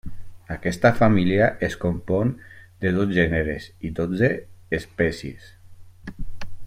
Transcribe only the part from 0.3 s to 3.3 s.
Aquesta família es compon de dos